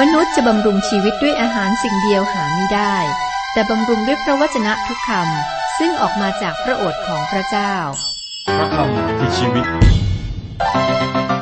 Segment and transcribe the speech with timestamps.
[0.00, 2.96] มนุษย์จะบำรุงชีวิตด้วยอาหารสิ่งเดียวหาไม่ได้
[3.52, 7.74] แต่บำรุงด้วยพระวจนะทุกคำซึ่งออกมาจากพระโอษฐ์ของพระเจ้า
[8.58, 9.66] พระคำคือชีวิต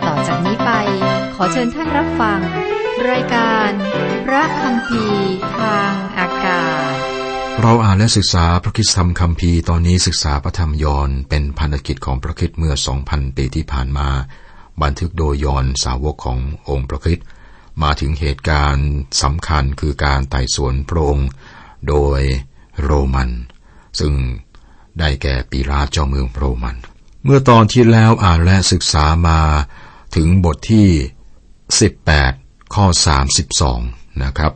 [0.07, 0.71] ต่อจากนี้ไป
[1.35, 2.41] ขอเชิญท่านรับฟัง
[3.11, 3.71] รายการ
[4.27, 5.05] พระคำพี
[5.59, 6.95] ทางอากาศ
[7.61, 12.75] เราอ่านและศึกษาพระคิดธรรมคัมภีร์ตอนนี้ศึกษาพระธรรมยอห์นเป็นพันธกิจของพระคิดเมื่อ
[13.07, 14.09] 2,000 ปีที่ผ่านมา
[14.83, 17.21] บันทึกโดยยอห์นสาวกขององค์พระคิด
[17.83, 18.89] มาถึงเหตุการณ์
[19.23, 21.29] สำคัญคือการไต่สวนพระองค์
[21.89, 22.21] โดย
[22.83, 23.31] โรมัน
[24.01, 24.15] ซึ่ง
[24.99, 26.77] ได้แก่ปีราเจ้าเมืองโรมัน
[27.25, 29.41] เมื่อตอนที่แล้วอ่านและศึกษามา
[30.17, 30.89] ถึงบทที่
[32.01, 32.87] 18 ข้อ
[33.55, 34.53] 32 นะครับ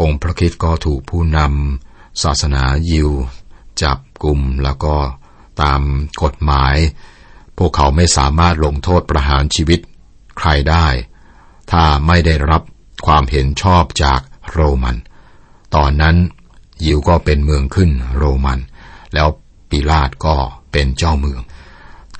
[0.00, 3.10] องค์พระคิดก็ถูกผู้นำศาสนายิว
[3.82, 4.96] จับกลุ่มแล้วก็
[5.62, 5.80] ตาม
[6.22, 6.76] กฎหมาย
[7.58, 9.80] พวกเขาไม่สามารถลงโทษประหารชีวิต
[10.38, 10.86] ใครได้
[11.72, 12.62] ถ้าไม่ได้รับ
[13.06, 14.20] ความเห็นชอบจาก
[14.52, 14.96] โรมัน
[15.74, 16.16] ตอนนั้น
[16.84, 18.58] ยิวก็เป็นเมืองขึ้นโรมัน
[19.14, 19.28] แล้ว
[19.70, 20.36] ปิลาตก็
[20.72, 21.40] เป็นเจ้าเมือง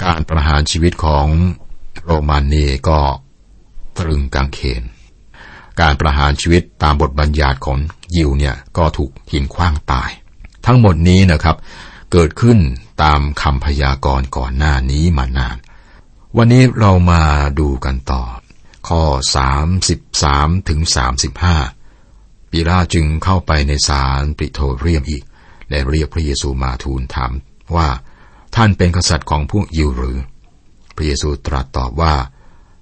[0.05, 1.27] การประหารชีวิตของ
[2.05, 3.01] โรมันนี่ก็
[3.99, 4.83] ตรึงกางเขน
[5.81, 7.79] การประหารชีวิตตามบทบัญญัติของ
[8.17, 10.11] ยิวเนี่ยก็ถูกหินคว้างตาย
[10.67, 11.57] ทั้งหมดนี้นะครับ
[12.13, 12.59] เกิดขึ้น
[13.03, 15.57] ตามคำพยากรณ์ก่อนหน้านี้มานาน
[16.37, 17.23] วันนี้เรามา
[17.61, 18.23] ดูกันต่อ
[18.89, 19.03] ข้อ
[19.87, 20.81] 33ถึง
[21.67, 25.23] 35ปีลาจึงเข้าไปในศาลปริโทเรียมอีก
[25.71, 27.33] และเรียกพระเยซูมาทูลถาม
[27.77, 27.89] ว่า
[28.57, 30.19] ท่านเป็นกษัตริย์ของพวกยิวหรือ
[30.97, 32.15] พระเยซูตรัสตอบว่า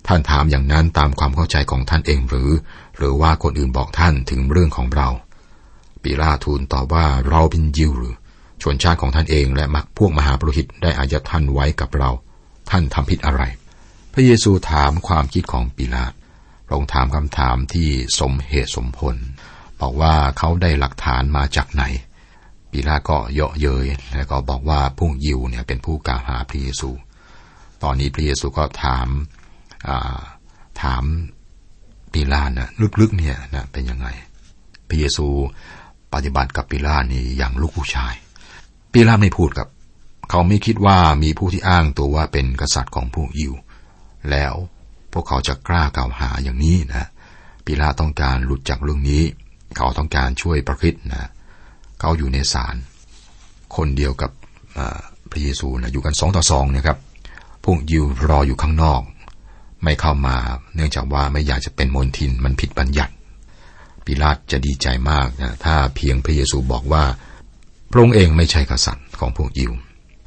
[0.06, 2.50] ท่านถามอย่างนั้นตามความเข้าใจของท่านเองหรือ
[2.96, 5.08] หรือว่าคนอื่นบอกท่านถึงเรื่องของเรา
[6.02, 8.14] ปีลาทูลตอบว่าเราเป็นยิวหรือ
[8.62, 12.10] ชนชาติของท่านเองและมักพวกมหาปรหิตได้อายัดท่านไว้กับเรา
[12.70, 13.42] ท่านทำผิดอะไร
[14.12, 16.04] พระเยซูถามความคิดของปีลา
[16.68, 17.88] ตรงถามคำถามที่
[18.20, 19.16] สมเหตุสมผล
[19.80, 21.84] บอกว่าเขาได้หลักฐานมาจากไหน
[22.70, 26.90] ปีลาตก็เยาะเย้ยแล้วก็บอกว่าพวกยิวเนี่ยเป็นผู้กล่าวหาพระเยซู
[27.82, 29.08] ตอนนี้พระเยซูก็ถาม
[30.82, 31.04] ถาม
[32.12, 32.68] ปีลาตนะ
[33.00, 34.08] ลึกๆเนี่ยนะเป็นยังไง
[34.88, 35.26] พระเยซู
[36.12, 38.14] ปฏิบัติกับปีลาตนี่อย่างลูกผู้ชาย
[38.92, 39.68] ปีลาตไม่พูดกับ
[40.30, 43.54] เขาไม่คิดว่ามีผู้ที่อ้างตัวว่าเป็นกษัตริย์ของพวกยิว
[44.30, 44.54] แล้ว
[45.12, 47.08] พวกเขาจะกล้ากล่าวหาอย่างนี้นะ
[47.64, 49.22] ปีลาตต้องการหลุดจากเรื่องนี้
[49.76, 51.30] เขาต้องการช่วยประคิดนะ
[52.00, 52.74] เขาอยู่ในศาล
[53.76, 54.30] คนเดียวกับ
[55.30, 56.98] พระเยซูนะอยู่กันสองต่อสองนะครับ
[57.64, 59.02] พวกยิวรออยู่ข้างนอก
[59.84, 60.36] ไม่เข้ามา
[60.74, 63.14] เนื่องจากว่าไม่อยากจะเป็นมนทินมันผิดบัญญัติ
[64.04, 67.04] ปิลาตจะดีใจมากนะถ้าเพียงพระเยซูบอกว่า
[67.90, 69.72] พระองค์เองไม่ใช่กษัตริย์ของพวกยิว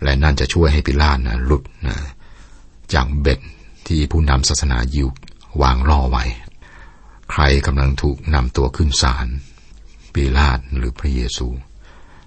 [0.04, 1.96] และนั่นจะช่วยให้ปิลาตนะหลุดนะ
[2.94, 3.40] จากเบ็ด
[3.88, 5.08] ที่ผู้นำศาสนายิว
[5.62, 6.24] วางล่อไว้
[7.32, 9.28] ใครกำลังถูกนำตัวขึ้นศาล
[10.14, 11.48] ปิลาตหรือพระเยซู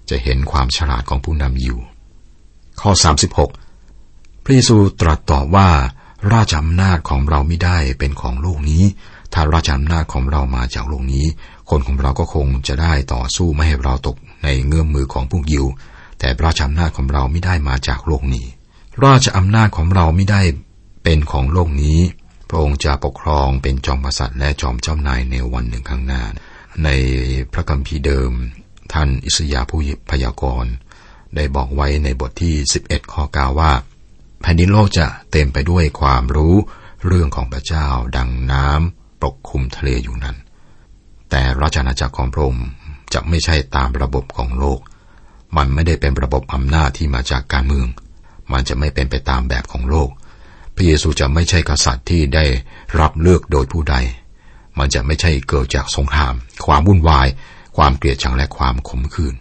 [0.09, 1.77] จะเห็นความฉลาดของผู้นำยิว
[2.81, 2.91] ข้อ
[3.67, 5.69] 36 พระเยซูตรัสตอบว่า
[6.33, 8.83] ราชอำนาจของเราไม่ได้เป็นของโลกนี้
[9.33, 11.25] ถ้าราชอำนาจของเรามาจากโลกนี้
[11.69, 15.65] คนของเราก็คงจะได้ต่อสู้ไม่ให้เราตกในเงื่อมมือของพวกยิว
[16.19, 18.45] แต่ราชอำนาจของเราไม่ได้มาจากโลกนี้
[19.05, 20.41] ราชอำนาจของเราไม่ได้
[21.09, 21.99] เป็นของโลกนี้
[22.49, 26.23] พระองค์จะปกครองเป็นจอมกษัตริย์และจอมเจ้านายในวันหนึ่งข้างหน้า
[26.83, 26.89] ใน
[27.53, 28.31] พระคัมภีร์เดิม
[28.93, 29.79] ท่านอิสยาผู้
[30.09, 30.71] พยากรณ์
[31.35, 33.71] ได้บอกไว้ในบทที่ 11 ข้อกาว่า
[34.41, 36.55] แผ่นดินโลกจะเต็มไปด้วยความรู้
[37.05, 37.87] เรื่องของพระเจ้า
[38.17, 40.37] ดังน้ำปกคลุมทะเลอยู่นั้น
[41.29, 42.67] แต่ราชอาณาจักรของพระองค์
[43.13, 44.79] จะไม่ใช่ตามระบบของโลก
[45.57, 47.87] มันไม่ได้เป็นระบบอำนาจที่มาจากการเมือง
[48.51, 50.11] มันจะไม่เป็นไปตามแบบของโลก
[50.77, 52.45] พระเยซูจะไม่ใช่กษัตริย์ที่ได้
[52.99, 53.95] รับเลือกโดยผู้ใด
[54.77, 56.33] มันจะไม่ใช่เกิดจากสงคราม
[56.65, 57.27] ความวุ่นวาย
[57.77, 59.35] ความเกลียดชังและความขมขื่น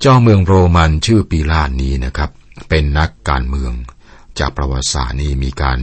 [0.00, 2.30] เจ้าเมืองโรมันชื่อปีลาตนี้นะครับ
[2.68, 3.72] เป็นนักการเมือง
[4.38, 5.78] จากประวัติศาสตร์นี้มีการ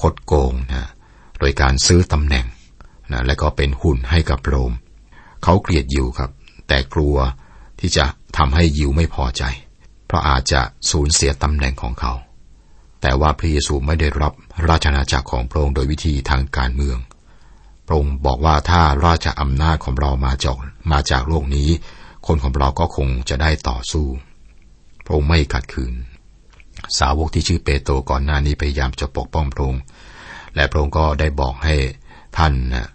[0.00, 0.88] คดโกงนะ
[1.38, 2.46] โดยการซื้อตำแหน่ง
[3.12, 4.72] นะและก็เป็นหุ่นให้กับโรม
[5.42, 6.30] เขาเกลียดยิวครับ
[6.68, 7.16] แต่กลัว
[7.80, 8.04] ที่จะ
[8.36, 9.42] ทำให้ยิวไม่พอใจ
[10.06, 10.60] เพราะอาจจะ
[10.90, 12.12] สูญเสียตำแหน่งของเขา
[13.00, 14.32] แต่ว่าพระเยซูไม่ได้รับ
[14.68, 16.98] ราชอาณาจักรของพระองค์โดยวิธีทางการเมือง
[17.86, 20.56] พระองค์บอกว่าถ้าราชอำนาจของเรามาจาก
[20.92, 21.68] มาจากโลกนี้
[22.26, 24.06] คนของเราก็คงจะได้ต่อสู้
[25.04, 25.94] พระองค์ไม่ขัดขืน
[26.98, 29.82] สาวกที่ชื่อเปโตรก่อนหน้านี้พยายามจะปกป้องพระองค์
[30.54, 31.74] และพระองค์ก็ได้บอกให้
[32.36, 32.88] ท่านนะ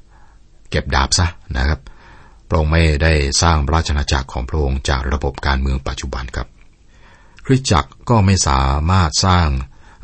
[0.70, 1.28] เก็บดาบซะ
[1.58, 1.80] นะครับ
[2.48, 6.48] พระองค์ไม่ได้สร้างราชอาณาจักรของพระองค์จากระบบการเมืองปัจจุบันครับ
[7.46, 8.62] คริสตจักรก็ไม่สา
[8.92, 9.48] มารถสร้าง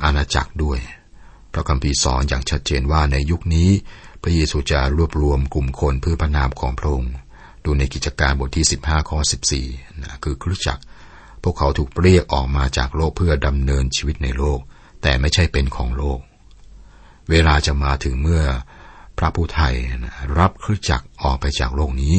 [0.04, 0.80] อาณาจักรด้วย
[1.54, 3.70] พระคัมภีร์สอนอย่างชัดเจนว่าในยุคนี้
[4.22, 7.14] พระเยซูจะรวบรวมกลุ่มคนเพื่อพระนามของพระองค์
[7.66, 9.20] ดูในกิจการบทที่ 15 ข้อ
[9.62, 10.84] 14นะคือคริสตจักร
[11.44, 14.60] พวกเขาถูกเรียกออกมาจากโลกเพื่อดำเนินชีวิตในโลก
[15.02, 16.20] แต่ไม่ใช่เป็นของโลก
[17.30, 18.44] เวลาจะมาถึงเมื่อ
[19.18, 19.74] พระผู้ไทย
[20.04, 22.16] นะรับคริสตจักรออกไปจากโลกนี้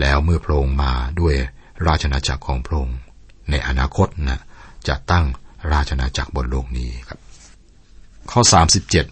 [0.00, 1.34] แล้วเมื่อพระองค์มาด้วย
[1.86, 2.98] ราชนาจักรของพระองค์
[3.50, 4.40] ในอนาคตนะ
[4.88, 5.24] จะตั้ง
[5.72, 7.23] ราชนาจักรบนโลกนี้ครับ
[8.30, 8.40] ข้อ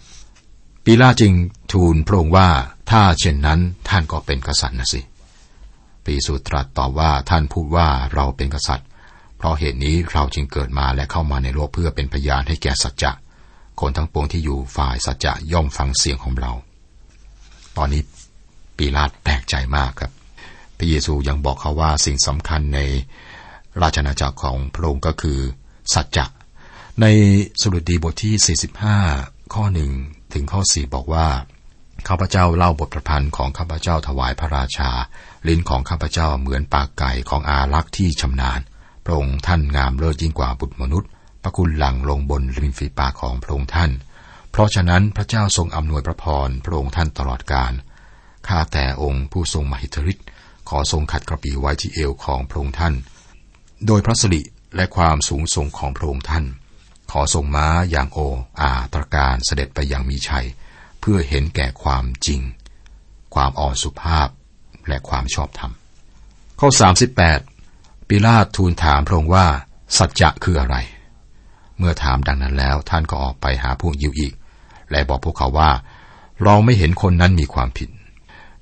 [0.07, 1.33] 37 ปีลาจึง
[1.71, 2.49] ทูลพระองค์ว่า
[2.91, 5.01] ถ้าเช่นนั้นท่านก็เป็นกษัตริย์นะสิ
[6.05, 8.87] ปีสุตรัสตอบว่าท่านพูดว่าเราเป็นกษัตริย์
[9.37, 13.11] เพราะเหตุนี้เราจึงเกิดมาและเข้ามาในโลกเพื่อเป็นพยานให้แก่สัจจะ
[13.79, 16.51] คนทั้งปวงที่อยู่ฝ่ายสัจจะย่อมฟังเสียงของเรา
[17.77, 18.01] ตอนนี้
[18.77, 20.11] ปีลาตแปลกใจมากครับ
[20.77, 22.79] พระเยซูยังบอกเขาว่าสิ่งสำคัญใน
[23.81, 25.39] ราชนาจักรของพระองค์ก็คือ
[25.93, 26.25] สัจจะ
[27.01, 27.07] ใน
[27.61, 28.57] สรุดีบทที่
[29.07, 29.91] 45 ข้อหนึ่ง
[30.33, 31.27] ถึงข้อ 4 บอกว่า
[32.07, 34.89] ข้าพเจ้าเล่าบทประพันธ์ของข้าพเจ้าถวายพระราชา
[35.47, 38.59] ลิ้นของข้าพเจ้าเหมือนปากไก่ของอารักษ์ที่ชำนาญ
[39.05, 41.09] พระองค์ท่านงามเลิศยิ่งกว่าบุตรมนุษย์
[41.43, 43.91] พระคุณหลังลงบนริมฝีปากของพระองค์ท่าน
[44.51, 47.73] เพราะฉะนั้นพระเจ้าทรงอำนวยพระพรพระองค์ท่านตลอดกาล
[48.47, 50.25] ข้าแต่องค์ผู้ทรงมหิทธิฤทธิ์
[50.69, 52.93] ขอทรงขัดกระปีไว้ที่เอวของพระองค์ท่าน
[53.85, 54.41] โดยพระสิริ
[54.75, 56.45] และความสูงส่งของพระองค์ท่าน
[57.13, 58.19] ขอทรงม้าอย่างโอ
[58.61, 60.45] อาตรการเสด็จไปอย่างมีชัย
[60.99, 62.41] เพื่อเห็นแก่ความจริง
[63.35, 64.27] ความอ่อนสุภาพ
[64.87, 65.71] และความชอบธรรม
[66.59, 66.69] ข้อ
[67.39, 69.45] 38 ปิลาตทูลถามพระองค์ว่า
[69.97, 70.77] สัจจะคืออะไร
[71.77, 74.33] เมื่อถามดังนั้นแล้วท่านก็ออกไปหาพวกยิวอีก
[74.91, 75.71] และบอกพวกเขาว่า
[76.43, 77.89] เราไม่เห็นคนนั้นมีความผิด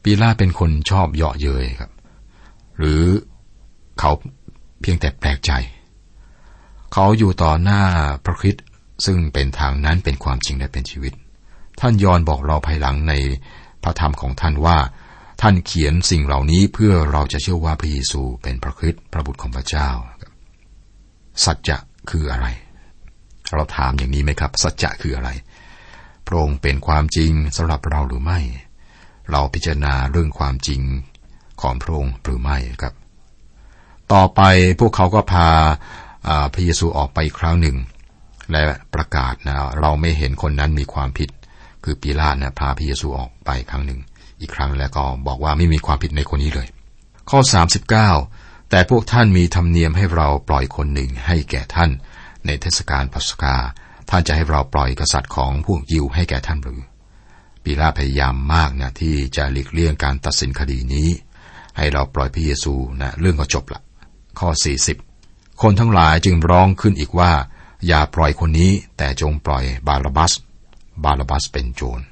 [0.04, 1.92] ปิลาตเป็นคนชอบเยาะเย้ยครับ
[2.78, 3.04] หรือ
[4.00, 4.12] เขา
[4.82, 5.52] เพียงแต่แปลกใจ
[6.94, 7.82] เขาอยู่ต่อหน้า
[8.26, 8.66] พระคริสต์
[9.06, 11.14] ซึ่งเป็นทางนั้นเป็นความจริงและเป็นชีวิต
[11.80, 13.14] ท่านยอนบอกเราภายหลังใน
[13.84, 14.78] พระธรรมของท่านว่า
[15.42, 19.90] ท่านเขียนสิ่งเหล่านี้เพื่อเราจะเชื่อว่าพระเยซูเป็นพระคริสต์พระบุตรของพระเจ้า
[21.46, 21.78] สัจจะ
[22.10, 22.48] คืออะไร
[23.54, 25.30] เราถามอย่างนี้ไหมครับ สัจจะคืออะไร
[26.28, 28.40] พระองค์เป็นความจริงสำหรับเราหรือไม่
[29.32, 30.82] เราพิจารณาเรื่องความจริง
[31.62, 32.94] ของพระองค์หรือไม่ครับ
[34.14, 34.42] ต่อไป
[34.80, 35.48] พวกเขาก็พา
[36.54, 37.78] พระเยซูออกไปอีกครั้งหนึ่ง
[38.52, 38.62] และ
[38.94, 41.30] ประกาศนะเราไม่เห็นคนนั้นมีความผิด
[41.84, 44.00] คือปีลาตนะพาพระเยซูออกไปครั้งหนึ่ง
[44.42, 46.68] อีกครั้งแล้วก็บอกว่าไม่มีความผิดในคนนี้เลย
[47.30, 47.40] ข้อ
[48.06, 51.92] 39 แต่พวกท่านมีธรรมเนียมให้เราปล่อยคนหนึ่งให้แก่ท่าน
[52.46, 53.56] ในเทศกาลปัสกา
[54.10, 56.82] ท่านจะให้เราปล่อยกษัตริย์ของพวกยิวให้แก่ท่านหรือ
[57.64, 61.10] ปีลาพยายามมากนะที่จะหลีกเลี่ยงการตัดสินคดีนี้
[61.78, 63.82] ให้เราปล่อยพระเยซูนะเรื่องก็จบละ
[64.40, 64.50] ข้อ
[64.86, 65.11] 40
[65.62, 67.32] คนทั้งหลายจึงร้องขึ้นอีกว่า
[67.88, 70.32] อย่าปล่อยคนนี้ แต่จงปล่อยบาลบัส
[71.04, 72.04] บาลบัสเป็นโจร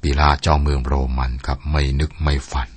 [0.00, 2.68] ปีลาเจ้าเมืองโรมันครับไม่นึกไม่ฝัน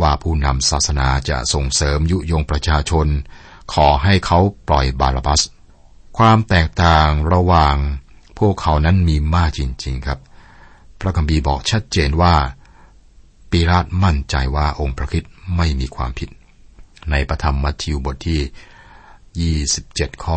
[0.00, 3.06] ว่าผู้นำศาสนาจะส่งเสริมยุยงประชาชน
[3.72, 4.38] ขอให้เขา
[4.68, 5.40] ปล่อยบาลบัส
[6.18, 7.76] ความแตกต่างระหว่าง
[8.38, 10.18] พวกเขานั้นมีมากจริง ๆครับ
[11.00, 12.34] พระคัมภีร์บอกชัดเจนว่า
[13.50, 15.24] ปีลาตมั่นใจว่าองค์พระคิด
[15.56, 16.30] ไม่มีความผิด
[17.10, 18.40] ในพระธรรมมัทธิวบทที่
[19.58, 20.36] 27ข้อ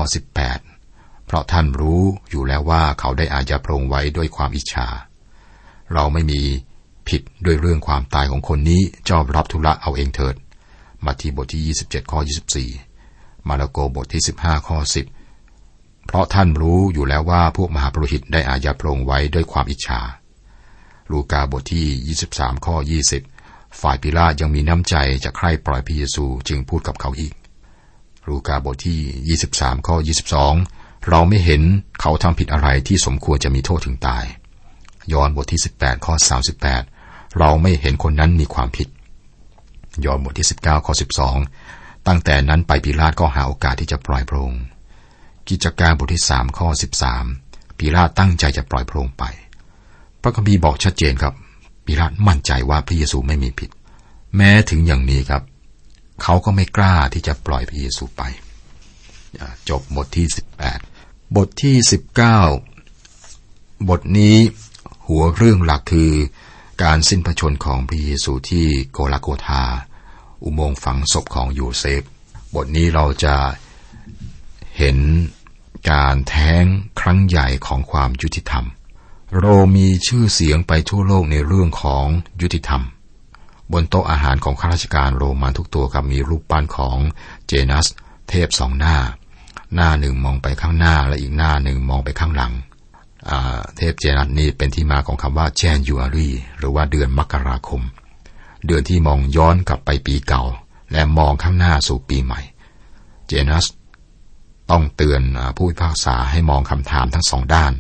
[0.66, 4.88] 18 เพราะท่านรู้อยู่แล้วว่าเขาได้อาญาพระองค์ไว้ด้วยความอิจฉา
[5.94, 6.42] เราไม่มี
[7.08, 10.36] ผิดด้วยเรื่องความตายของคนนี้เจ้ารับธุระเอาเองเถิด
[11.06, 12.20] มัทธิวบทที่ 27ข้อ
[12.86, 14.78] 24 มาระโกบทที่ 15ข้อ
[15.44, 20.02] 10 เพราะท่านรู้อยู่แล้วว่าพวกมหาปรหิตได้อาญาพระองค์ไว้ด้วยความอิจฉา
[21.12, 22.76] ลูกาบทที่ 23ข้อ
[23.28, 27.34] 20 ฝ่ายปิลาตยังมีน้ำใจจะใคร่ปล่อยพระเยซูจึงพูดกับเขาอีก
[28.30, 29.96] ลูกาบทที่ 23 ข้อ
[30.52, 31.62] 22 เราไม่เห็น
[32.02, 34.26] เขาทำผิดอะไรที่สมควรจะมีโทษถึงตาย
[35.14, 36.14] ยอห์นบทที่ 18 ข้อ
[36.76, 38.88] 38 เราไม่เห็นคนนั้นมีความผิด
[40.06, 40.94] ยอห์นบทที่ 19 ข้อ
[41.50, 44.64] 12 ตั้งแต่นั้นไปปิลาตก็หาโอกาสที่จะปล่อยพระองค์
[45.50, 46.68] กิจการบทที่ 3 ข้อ
[47.24, 49.24] 13ปิลาตตั้งใจจะปล่อยพระองค์ไป
[50.22, 51.34] พระคัมภีร์บอกชัดเจนครับ
[51.86, 53.70] ปิลาตมั่นใจว่าพระเยซูไม่มีผิด
[54.36, 55.44] แม้ถึงอย่างนี้ครับ
[56.24, 58.22] เขาก็ไม่กล้าที่จะปล่อยพระเยซูไป
[59.70, 60.28] จบบทที่
[60.82, 61.76] 18 บทที่
[62.84, 64.38] 19 บทนี้
[65.08, 66.12] หัวเรื่องหลักคือ
[66.84, 69.64] การสิ้นพระชนของพระเยซูที่โกลาโกธา
[70.44, 72.04] อุโมงค์ฝังศพของโยเซฟ
[72.56, 73.36] บทนี้เราจะ
[74.78, 74.98] เห็น
[75.92, 76.64] การแท้ง
[77.00, 78.66] ครั้งใหญ่ของความยุติธรรม
[79.38, 79.46] โร
[79.76, 82.08] มีชื่อเสียงไปทั่วโลกในเรื่องของ
[82.42, 82.82] ยุติธรรม
[83.74, 86.98] บนโต๊ะอาหารของข้าราชการโรมันทุกตัวกับมีรูปปั้นของ
[87.48, 87.88] เจนัส
[88.30, 88.98] เทพสองหน้า
[89.76, 92.54] หน้าหนึ่งมองไปข้างหน้าและอีกหน้าหนึ่งมองไปข้างหลัง
[93.78, 97.82] เทพเจนัสนี่เป็นที่มาของคำว่าแจนยูอารีหรือว่าเดือนมกราคม
[98.66, 100.44] เดือนที่มองย้อนกลับไปปีเก่า
[100.92, 102.42] และมองข้างหน้าสู่ปีใหม่
[103.28, 103.66] เจนัส
[104.72, 105.22] ต้องเตือน
[105.56, 107.74] ผู้พิพากษาให้มองคำถามทั้งสองด้าน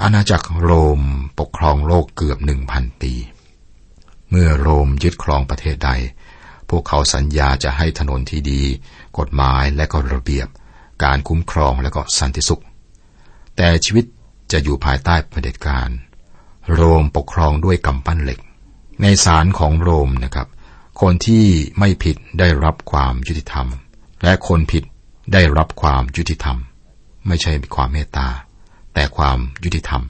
[0.00, 1.00] อาณาจักรโรม
[1.38, 3.12] ปกครองโลกเกือบหนึ่งพันปี
[4.36, 5.90] เมื่อโรมยึดครองประเทศใด
[6.70, 8.62] พวกเขาสัญญาจะให้ถนนที่ดี
[9.18, 10.48] กฎหมายและก็ระเบียบ
[11.04, 12.62] การคุ้มครองและก็สันติสุข
[13.56, 14.04] แต่ชีวิต
[14.52, 15.88] จะอยู่ภายใต้เผด็จการ
[16.72, 18.40] โรมปกครองด้วยกำปั้นเหล็ก
[19.02, 20.48] ในศาลของโรมนะครับ
[21.00, 21.44] คนที่
[21.78, 23.68] ไม่ผิดได้รับความยุติธรรม
[24.24, 24.84] และคนผิด
[25.32, 26.58] ได้รับความยุติธรรม
[27.26, 28.28] ไม่ใช่ความเมตตา
[28.94, 30.02] แต่ความยุติธรรม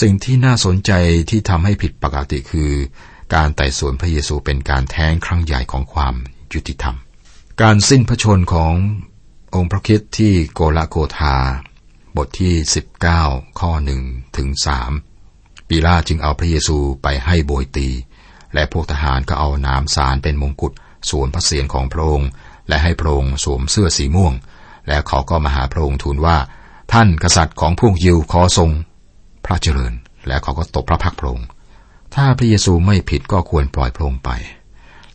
[0.00, 0.92] สิ่งที่น่าสนใจ
[1.30, 2.72] ที่ทำให้ผิดปกติคือ
[3.34, 6.14] การไต่สวนพระเยซูเป็นการแท้งครั้งใหญ่ของความ
[6.52, 6.96] ยุติธรรม
[7.62, 8.74] การสิ้นพระชนของ
[9.54, 11.36] องค์พระคิดที่โกลาโกธา
[12.16, 12.54] บทที่
[13.08, 14.02] 19 ข้อหนึ่ง
[14.36, 14.92] ถึงสาม
[15.68, 17.88] ปีลาจึงเอาพระเยซูไปให้โบยตี
[18.54, 20.72] และพวกทหารก็เอาน้ำสารเป็นมงกุฎ
[21.10, 22.28] สวมพระเศียรของพระองค์
[22.68, 24.34] และให้พระองค์สวมเสื้อสีม่วง
[24.88, 26.36] แล้วเขาก็มาหาพระองค์ทูลว่า
[26.92, 28.70] ท่านกษัตริย์ของพวกยิวขอทรง
[29.44, 29.94] พระเจริญ
[30.26, 31.46] แล้วเขาก็ตบพระพักพระองค์
[32.14, 34.30] ถ้าพระเยซูไม่ผิดก็ควรปล่อยพระองค์ไป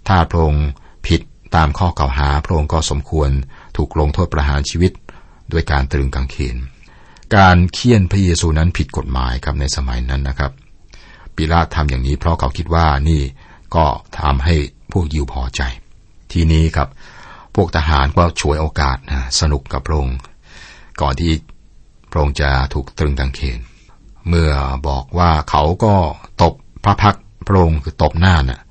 [0.08, 0.68] ถ้าพระองค์
[1.08, 1.22] ผิด
[1.56, 3.30] ตามข้อกล่าวหาพระองค์ก็สมควร
[3.78, 4.92] ถูกลงโทษประหารชีวิต
[5.52, 6.58] ด้วยการตรึงกางเขน
[7.36, 10.52] การเคี่ยนพระเยซูนั้นผิดกฎหมายครับในสมัยนั้นนะครับ
[11.36, 13.22] ปิลาตทำอย่างนี้เพราะเขาคิดว่านี่
[13.76, 13.86] ก็
[14.20, 14.56] ทำให้
[14.92, 15.62] พวกยิวพอใจ
[16.32, 16.90] ทีนี้ครับ
[17.56, 20.18] พวกทหารก็ช่วยโอกาสนะสนุกกับพระองค์
[21.02, 21.32] ก่อนที่
[22.12, 23.60] พระองค์จะถูกตรึงกางเขน
[24.30, 24.52] เมื่อ
[24.88, 25.96] บอกว่าเขาก็
[26.42, 26.54] ตบ
[26.84, 27.16] พระพัก
[27.48, 28.62] พระองค์คือตบหน้านะ่ะ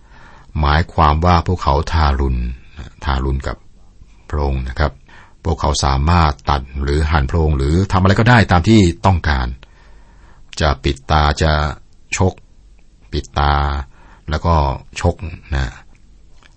[0.60, 2.36] หมายความว่าพวกเขาทารุณ
[3.04, 3.56] ทารุณกับ
[4.30, 4.92] พระองค์นะครับ
[5.44, 9.46] พวกเขาสามารถตัดหรือหั่นพระองค์หรือทำอะไรก็ได้ตามที่ต้องการ
[10.60, 11.52] จะปิดตาจะ
[12.16, 12.32] ชก
[13.12, 13.54] ปิดตา
[14.30, 14.54] แล้วก็
[15.00, 15.14] ชก
[15.54, 15.66] นะ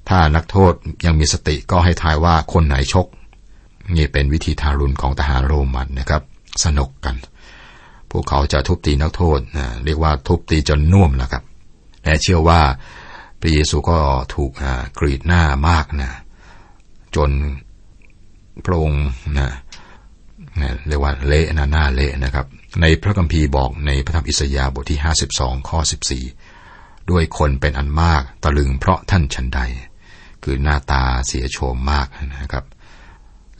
[0.09, 0.73] ถ้านักโทษ
[1.05, 3.07] ยังมีสติก็ให้ทายว่าคนไหนชก
[3.95, 6.21] นี่เป็นวิธีทารุณของทหารโรมันนะครับ
[6.63, 7.15] สนุกกัน
[8.11, 11.43] พวกเขาจะทุบตีนักโทษนะเรียกว่าทุบตีจนน่วมนะครับ
[12.03, 12.61] และเชื่อว่า
[13.41, 13.97] พระเยซูก็
[14.33, 14.51] ถูก
[14.99, 16.11] กรีดหน้ามากนะ
[17.15, 17.29] จน
[18.65, 19.05] พระองค์
[19.37, 19.49] นะ
[20.87, 22.45] เรียกว่าเละนะหน้าเละนะครับ
[22.81, 24.99] ในพระคัมภีร์บอกในพระธรรมอิสยาห์บทที่
[25.35, 25.79] 52 ข้อ
[26.45, 29.59] 14 ด้วยคนเป็นอันมากตะลึงเพราะท่านชันใด
[30.43, 32.65] คือหน้าตาเสียโฉมมากนะครับ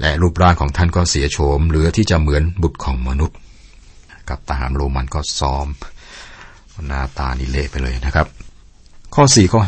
[0.02, 3.38] และรูปร่างของท่านก็เสียโฉมเหลือที่จะเหมือนบุตรของมนุษย์
[4.30, 5.68] กับทหารโรมันก็ซ้อม
[6.88, 8.28] หน้าตานี่เละไปเลยนะครับ
[9.16, 9.62] ข้อ4ข้อ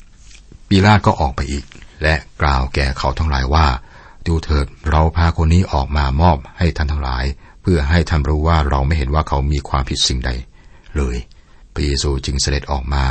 [0.00, 1.64] 5ปีลาตก็ออกไปอีก
[2.02, 3.66] และกล่าวแก่เขาทั้งหลายว่า
[4.26, 7.24] ดูเถิดเราพาคนนี้ออกมามอบให้ท่านทั้งหลาย
[7.62, 10.30] เพื่อให้ท่านรู้ว่าเราไม่เห็นว่าเขามีความผิดสิ่งใด
[10.96, 11.16] เลย
[11.74, 13.04] พระเยซูจึงเสด็จออกมา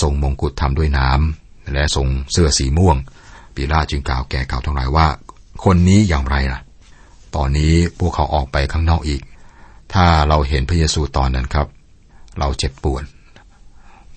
[0.00, 2.96] ทรงมงกุฎทำด้วยน้ำและทรงเสื้อสีม่วง
[3.54, 5.06] ปีลาจึงกล่าวแก่เขาทั้งหลายว่า
[5.64, 6.60] คนนี้อย่างไรล่ะ
[7.36, 9.22] ตอนนี้พวกเขาออกไปข้างนอกอีก
[9.94, 11.66] ถ้าเราเห็นพระเยซูตอนนั้นครับ
[12.38, 13.04] เราเจ็บปวด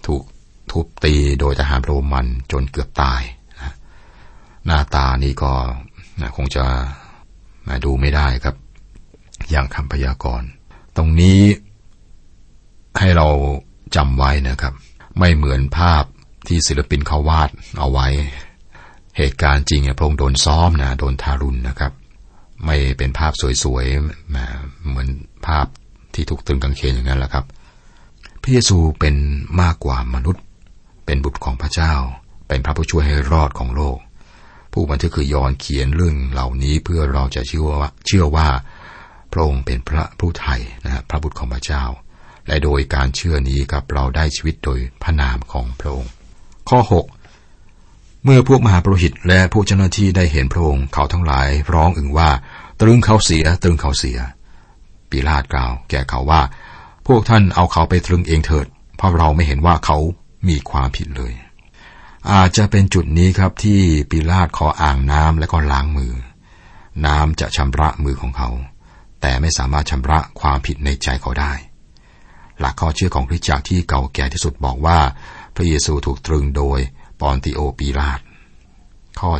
[0.05, 0.23] ถูก
[0.71, 3.21] ทุบตีโดยทหารโรมันจนเกือบตาย
[4.65, 5.51] หน้าตานี่ก็
[6.21, 6.65] นะคงจะ
[7.67, 8.55] มาดูไม่ได้ครับ
[9.49, 10.47] อย่างคำพยากรณ์
[10.97, 11.39] ตรงนี้
[12.99, 13.27] ให้เรา
[13.95, 14.73] จำไว้นะครับ
[15.19, 16.03] ไม่เหมือนภาพ
[16.47, 17.49] ที่ศิลปินเขาวาด
[17.79, 18.07] เอาไว้
[19.17, 21.93] เหตุการณ์จริงเนี่ยพระองค์โดนซ้อมนะโดนทารุณนะครับ
[22.65, 25.07] ไม่เป็นภาพสวยๆเหมือน
[25.47, 25.65] ภาพ
[26.13, 27.45] ที่ถูกตึงกางเขนอย่างนั้นแหละครับ
[28.41, 29.15] พระเยซูเป็น
[29.61, 30.43] มากกว่ามนุษย์
[31.05, 31.93] เป็นบุตรของพระเจ้า
[32.47, 33.97] เป็นพระผู้ช่วยให้รอดของโลก
[34.73, 38.47] ผู้บันทึกคือยอนเขียนเรื่องเหล่านี้เพื่อเราจะเชื่อว่าเชื่อว่า
[39.31, 41.83] พระองค์เป็นพระผู้ไทยนะพระบุตรของพระเจ้า
[42.47, 46.11] และโดยการเชื่อนี้กับเราได้ชีวิตโดยพระนามของพระองค์
[46.69, 46.79] ข้อ
[47.47, 52.29] 6 เมื่อพวกมหาปรหิตและผู้เจ้าหน้าที่ได้เห็นพระองค์เขาทั้งหลายร้องอึงว่า
[52.79, 54.19] ตรึงเขาเสียตรึงเขาเสีย
[55.13, 56.41] ปีลาดกล่าว แก่เขาว่า
[57.07, 58.67] พวกท่านเอาเขาไปตรึงเองเถิด
[58.97, 59.97] เพราะเราไม่เห็นว่าเขา
[60.47, 61.33] มีความผิดเลย
[62.31, 66.13] อาจจะเป็นจุดนี้ครับที่ปิลาตขออ่างน้ำและก็ล้างมือ
[67.05, 68.49] น้ำจะชำระมือของเขา
[69.21, 71.53] แต่ไม่สามารถชำระความผิดในใจเขาได้
[72.59, 74.99] หลักข้อเชื่อของคริสตจักรที่เก่าแก่ที่สุดบอกว่า
[75.55, 76.79] พระเยซูถูกตรึงโดย
[77.19, 78.19] ปอนติโอปิลาต
[79.19, 79.31] ข้อ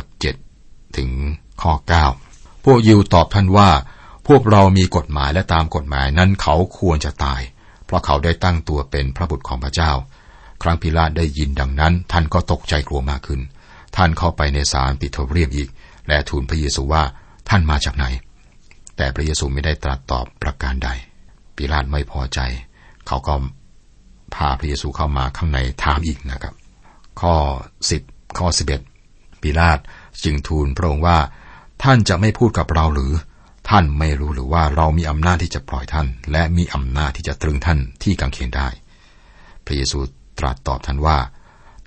[0.44, 1.10] 7 ถึง
[1.62, 1.72] ข้อ
[2.20, 3.68] 9 พวกยิวตอบท่านว่า
[4.26, 7.40] พวกเรามีกฎหมายและตามกฎหมายนั้นเขาควรจะตาย
[7.86, 9.92] เพราะเขาได้ตั้งตัวเป็นพระบุตรของพระเจ้า
[10.62, 13.40] ครั้นปีลาตได้ยินดังนั้น ท่านก็ตกใจกลัวมากขึ้น
[13.96, 15.68] ท่านเข้าไปในศาลปรีโทเรียมอีก
[16.08, 17.02] และทูลพระเยซูว่า
[17.48, 18.06] ท่านมาจากไหน
[18.96, 20.88] แต่พระเยซูไม่ได้ตรัสตอบประการใด
[21.54, 22.40] พปิลาตไม่พอใจ
[23.06, 23.34] เขาก็
[24.34, 26.54] พาพระเยซูเข้ามาข้างในถามอีกนะครับ
[27.20, 27.34] ข้อ
[27.90, 28.02] สิบ
[28.38, 28.80] ข้อสิบเอ็ด
[29.42, 29.78] ปิลาต
[30.24, 31.18] จึงทูลพระองค์ว่า
[31.82, 33.12] ท่านจะไม่พูดกับเราหรือ
[33.68, 38.68] ท่านไม่รู้หรือว่าเรามีอำนาจที่จะปล่อยท่าน และมีอำนาจที่จะตรึงท่านที่กังเขนได้
[39.64, 39.98] พระเยซู
[40.38, 41.18] ตรัสตอบท่านว่า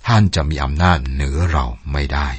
[0.07, 2.29] ท่านจะมีอำนาจเหนือเราไม่ได้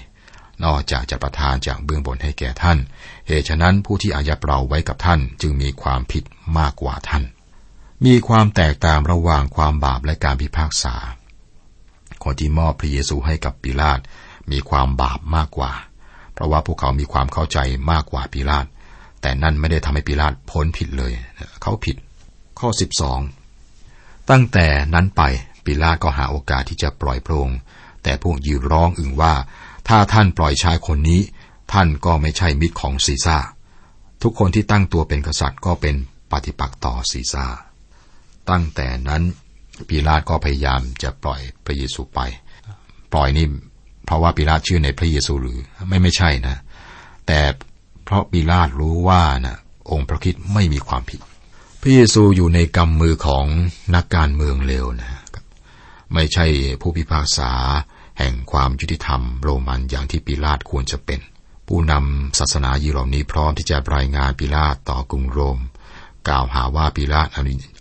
[0.64, 2.78] นอกจากจะประทานจากเบื้องบนให้แก่ท่าน
[3.26, 6.24] เหตุฉะนั้นผู้ที่อายัดเราไว้กับท่านจึงมีความผิด
[6.58, 7.24] มากกว่าท่าน
[8.06, 10.94] มีความแตกต่างระหว่างความบาปและการพิพากษา
[12.22, 14.00] คนที่มอบพระเยซูให้กับปิลาต
[14.50, 15.72] มีความบาปมากกว่า
[16.32, 17.58] เพราะว่าพวกเขามีความเข้าใจ
[17.90, 18.66] มากกว่าปิลาต
[19.20, 21.12] แต่นั่นไม่ได้ทำให้ปิลาตพ้นผิดเลย
[21.62, 21.96] เขาผิด
[22.58, 22.68] ข้อ
[23.50, 25.22] 12 ตั้งแต่นั้นไป
[25.64, 27.58] ปิลาตก็หาโอกาสที่จะปล่อยพระองค์
[28.02, 29.34] แต่พวกยิวร้องอึงว่า
[29.88, 31.20] ถ้าท่านปล่อยชายคนนี้
[31.72, 33.38] ท่านก็ไม่ใช่มิตรของซีซ่า
[34.22, 35.96] ทุกคนที่ตั้งตัวเป็นกษัตริย์ก็เป็น
[36.30, 37.46] ปฏิปักษ์ต่อซีซ่า
[38.50, 39.22] ตั้งแต่นั้น
[39.88, 42.20] ปิลาตก็พยายามจะปล่อยพระเยซูไป
[43.12, 43.46] ปล่อยนี่
[44.04, 45.58] เพราะว่าปิลาตเชื่อในพระเยซูหรือ
[45.88, 46.56] ไม่ไม่ใช่นะ
[47.26, 47.40] แต่
[48.08, 49.56] เพราะปิลาตรู้ว่านะ
[49.90, 51.20] องค์พระคิดไม่มีความผิด
[51.80, 53.46] พระเยซูอยู่ในกำมือของ
[53.94, 55.10] นักการเมืองเลวนะ
[56.14, 56.46] ไม่ใช่
[56.80, 57.52] ผู้พิพากษา
[58.18, 61.20] แห่งความยุติธรรมโรมันอย่างที่ปิลาตควรจะเป็น
[61.68, 65.58] ผู้นำศาสนายิวเหล่านี้พร้อมที่จะรายงานปิลาตต่อกรุงโรม
[66.28, 67.28] กล่าวหาว่าปิลาต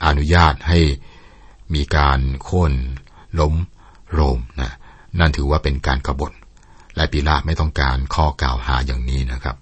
[0.06, 0.80] อนุญาตให้
[1.74, 2.74] มีการโค่น
[3.40, 3.54] ล้ม
[4.12, 4.72] โรมนะ
[5.20, 6.32] นั่นถือว่าเป็นการกรบฏ
[6.96, 9.58] และปีลาไม่ต้องการข้อกล่าวหาอย่างนี้นะครับ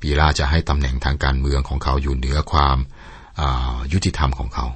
[0.00, 2.78] ปีลาจะให้ตำแหน่งทางการเมืองของเขาอยู่เหนือความ
[3.92, 4.66] ยุติธรรมของเขา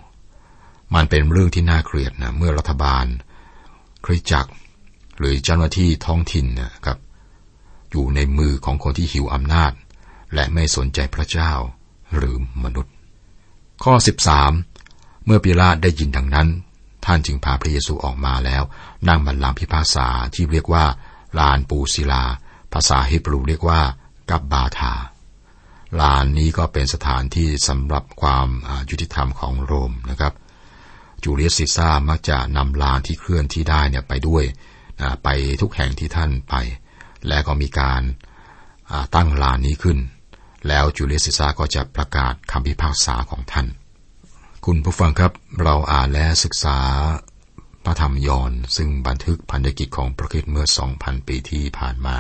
[0.95, 3.05] มันเป็นเรื่องที่น่าเกลียดนะเมื่อรัฐบาล
[4.05, 4.51] คริจักร
[5.19, 6.99] หรือเจ้าหน้าที่ท้องถิ่นนะครับ
[7.91, 9.73] อยู่ในมือของคนที่หิวอำนาจ
[10.35, 11.53] และไม่สนใจพระเจ้า
[12.17, 12.95] หรือมนุษย์
[13.85, 13.95] ข้อ
[14.61, 16.49] 13 เมื่อปีลาได้ยินดังนั้น
[17.05, 18.63] ท่านจึงพาพระเยซูออกมาแล้ว
[19.09, 20.85] นั่งบัลลังก์พิพากษาที่เรียกว่า
[21.39, 22.25] ลานปูศิลา
[22.73, 23.81] ภาษาฮิบรูเรียกว่า
[24.31, 24.95] กับบาธา
[26.01, 28.49] ลานนี้ก็เป็นสถานที่สำหรับความ
[28.91, 30.35] ยุติธรรมของโรมนะครับ
[31.23, 34.45] จูเลียสซิซ่ามักจะนำลานที่เคลื่อนที่ได้เนี่ยไปด้วย
[35.25, 35.29] ไป
[35.61, 36.55] ทุกแห่งที่ท่านไป
[37.29, 38.03] และก็มีการ
[39.15, 39.99] ตั้งลานนี้ขึ้น
[40.69, 43.67] แล้วจูเลียสซิซ่าก็จะประกาศคำพิพากษาของท่าน
[44.65, 46.79] คุณผู้ฟังครับเราอ่านและศึกษา
[47.85, 52.17] พระธรรมยอนซึ่งบันทึกพันธกิจของพระคิดเมื่อ 2,000 ปีที่ผ่านมา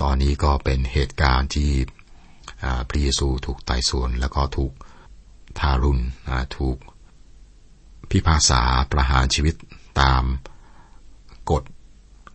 [0.00, 1.70] ตอนนี้ก็เป็นเหตุการณ์ที่
[2.88, 4.72] พระเยซูถูกไต่สวน แล้วก็ถูก
[5.58, 6.02] ทารุณ
[6.56, 6.78] ถูก
[8.10, 9.54] พิพากษาประหารชีวิต
[10.00, 10.24] ตาม
[11.50, 11.64] กฎ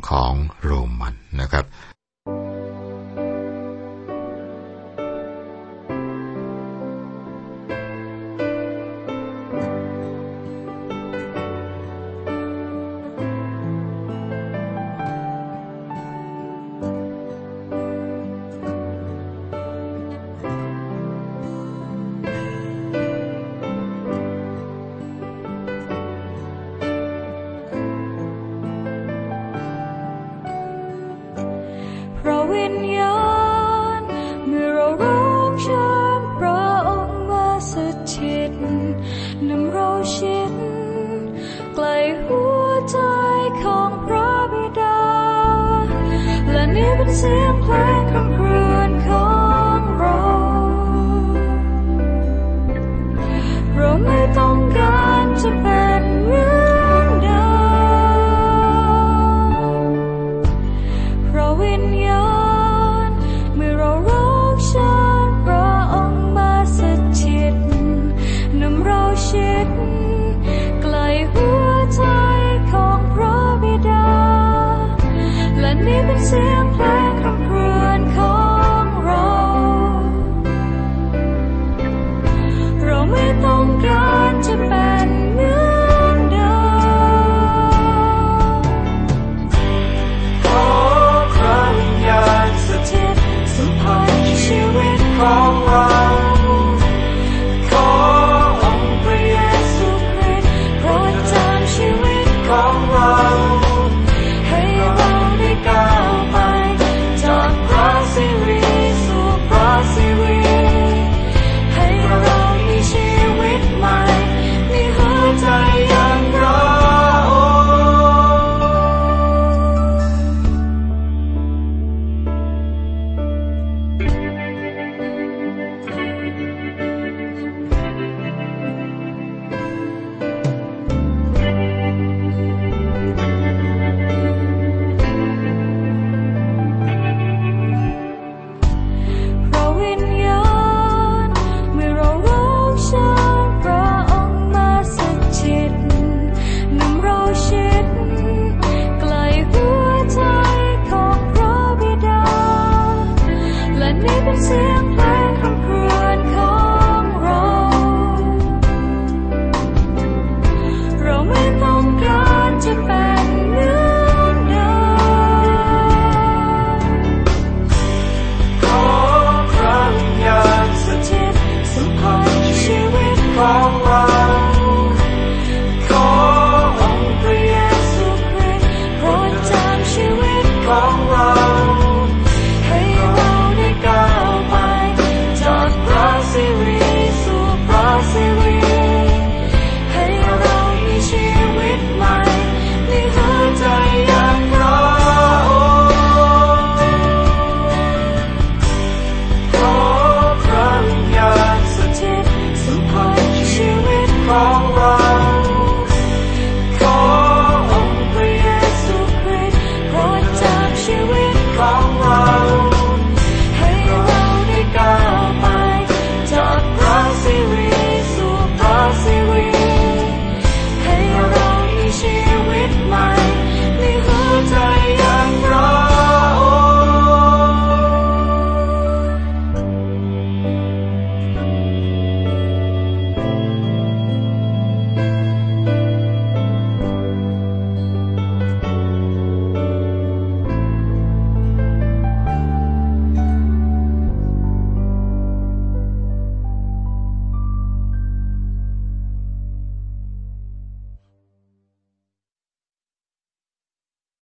[0.09, 0.33] ของ
[0.63, 1.65] โรมันนะครับ